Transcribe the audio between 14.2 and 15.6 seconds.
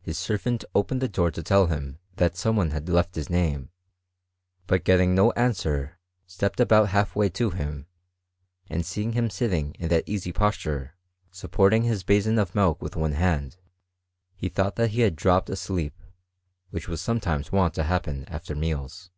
he thought that he had dropped